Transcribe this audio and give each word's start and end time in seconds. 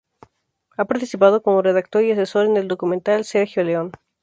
Ha 0.77 0.85
participado 0.85 1.43
como 1.43 1.61
redactor 1.61 2.03
y 2.03 2.11
asesor 2.11 2.47
en 2.47 2.57
el 2.57 2.67
documental 2.67 3.23
"Sergio 3.23 3.63
Leone. 3.63 3.91